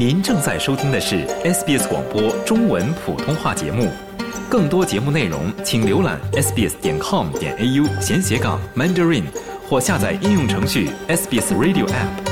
[0.00, 3.90] 您正在收听的是 SBS 广播中文普通话节目。
[4.48, 9.24] 更多节目内容，请浏览 sbs 点 com 点 au 闲斜杠 mandarin，
[9.68, 12.29] 或下载应用程序 SBS Radio App。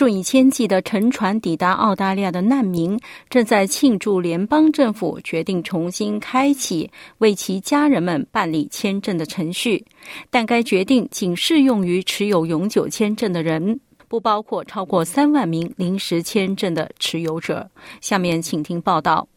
[0.00, 9.84] 数以千计的乘船抵达澳大利亚的难民正在庆祝联邦政府决定重新开启为其家人们办理签证的程序，
[10.30, 13.78] 但该决定仅适用于持有永久签证的人，
[14.08, 17.70] 不包括超过三万名临时签证的持有者。
[18.00, 19.28] 下面请听报道。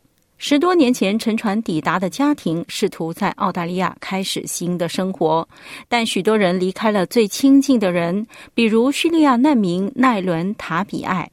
[0.45, 5.47] 十多年前乘船抵达的家庭试图在澳大利亚开始新的生活，
[5.87, 11.31] 但许多人离开了最亲近的人，比如叙利亚难民奈伦塔比艾。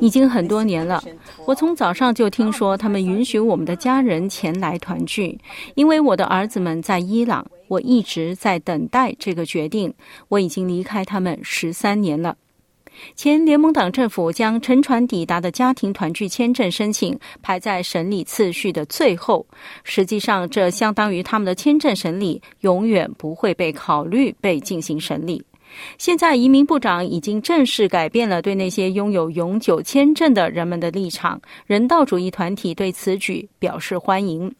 [0.00, 1.02] 已经很多年了，
[1.46, 5.40] 我从早上就听说他们允许我们的家人前来团聚，
[5.76, 9.94] 因为我的儿子们在伊朗，我一直在等待这个决定。
[10.28, 12.36] 我已经离开他们十三年了。
[13.14, 19.46] 前联盟党政府将乘船抵达的家庭团聚签证申请排在审理次序的最后，
[19.82, 25.44] 实际上这相当于他们的签证审理永远不会被考虑被进行审理。
[25.98, 34.54] 现在移民部长已经正式改变了对那些拥有永久签证的人们的立场，人道主义团体对此举表示欢迎。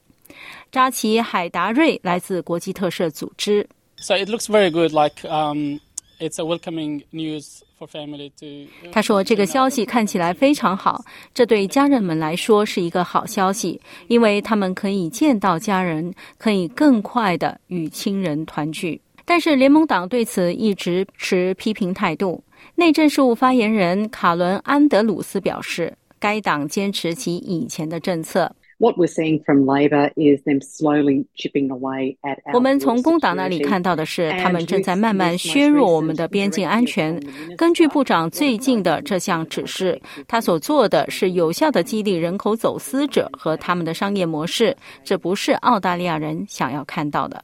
[0.72, 3.64] 扎奇海达瑞来自国际特赦组织。
[3.96, 5.78] So it looks very good, like um.
[6.20, 8.90] It's a welcoming news for family to.
[8.92, 22.44] 他说：“这个消息看起来非常好，这对家人们来说是一个好消息，因为他们可以见到家人，可以更快的与亲人团聚。”但是联盟党对此一直持批评态度。
[22.76, 28.54] 内政事务发言人卡伦安德鲁斯表示，该党坚持其以前的政策。
[28.84, 32.36] What we're seeing from Labor is them slowly chipping away at.
[32.52, 37.18] 我们从工党那里看到的是，他们正在慢慢削弱我们的边境安全。
[37.56, 47.42] 根据部长最近的这项指示，他所做的是有效的激励人口走私者和他们的商业模式，这不是澳大利亚人想要看到的。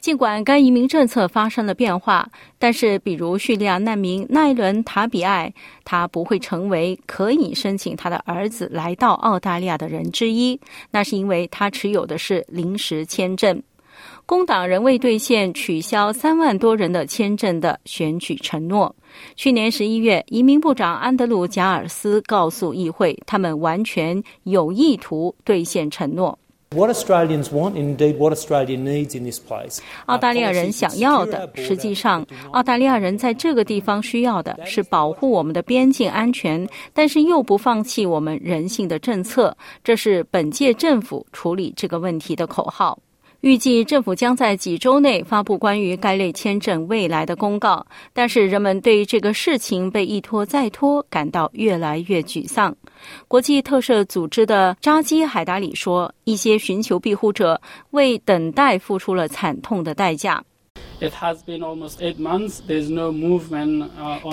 [0.00, 2.26] 尽管该移民政策发生了变化，
[2.58, 5.52] 但是，比如叙利亚难民奈伦塔比艾，
[5.84, 10.58] 他不会成为可以申请他的儿子来到澳大利亚的人之一。
[10.90, 13.62] 那是因为他持有的是临时签证。
[14.24, 18.94] 工党仍未兑现取消三万多人的签证的选举承诺。
[19.36, 26.38] 去年十一月，移民部长安德鲁贾尔斯告诉议会，他们完全有意图兑现承诺。
[26.72, 29.80] What Australians want, indeed, what Australia needs in this place.
[30.06, 36.64] 澳大利亚人想要的，实际上，澳大利亚人在这个地方需要的是保护我们的边境安全，
[36.94, 39.56] 但是又不放弃我们人性的政策。
[39.82, 42.96] 这是本届政府处理这个问题的口号。
[43.40, 52.76] 预计政府将在几周内发布关于该类签证未来的公告，但是人们对这个事情被一拖再拖感到越来越沮丧。
[53.28, 57.58] 国际特赦组织的扎基海达里说：“一些寻求庇护者
[57.92, 60.44] 为等待付出了惨痛的代价。”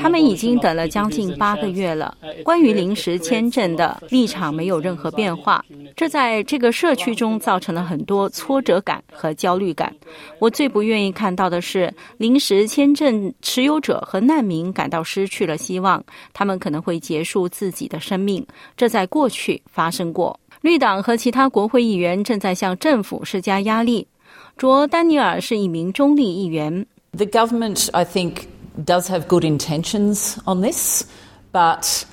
[0.01, 2.17] 他们已经等了将近八个月了。
[2.43, 5.63] 关于临时签证的立场没有任何变化，
[5.97, 9.91] 这在这个社区中造成了很多挫折感和焦虑感。
[10.37, 16.01] 我最不愿意看到的是临时签证持有者和难民感到失去了希望，
[16.33, 18.45] 他们可能会结束自己的生命。
[18.77, 20.39] 这在过去发生过。
[20.61, 24.07] 绿党和其他国会议员正在向政府施加压力。
[24.55, 26.85] 卓丹尼尔是一名中立议员。
[27.13, 28.43] The government, I think,
[28.85, 31.03] does have good intentions on this,
[31.51, 32.03] but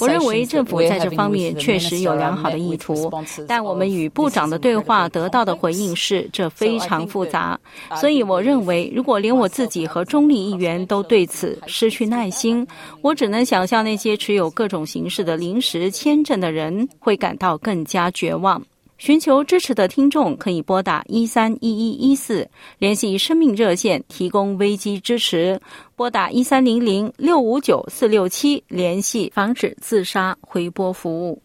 [0.00, 3.10] 我认为政府在这方面确实有良好的意图，
[3.46, 7.58] 但我们与部长的对话得到的回应是这非常复杂。
[7.96, 12.66] 所以我认为，如果连我自己和中立议员都对此失去耐心，
[13.02, 18.62] 我只能想象那些持有各种形式的临时签证的人会感到更加绝望。
[18.98, 22.48] 寻求支持的听众可以拨打一三一一一四
[22.78, 25.60] 联系生命热线提供危机支持，
[25.94, 31.40] 拨打一三零零六五九四六七联系防止自杀回拨服务。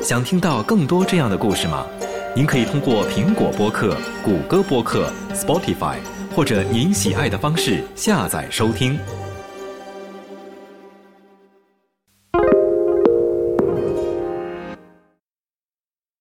[0.00, 1.86] 想听到更多这样的故事吗？
[2.34, 3.94] 您可以通过苹果播客、
[4.24, 5.96] 谷歌播客、Spotify
[6.34, 8.98] 或者您喜爱的方式下载收听。